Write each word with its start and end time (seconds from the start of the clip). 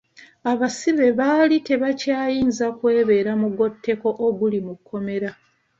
Abasibe 0.51 1.07
baali 1.19 1.55
tebakyayinza 1.67 2.65
kwebeera 2.77 3.31
mugoteeko 3.41 4.09
oguli 4.25 4.59
mu 4.65 4.73
kkomera. 4.77 5.29